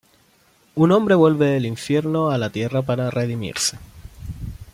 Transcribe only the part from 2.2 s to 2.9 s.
a la tierra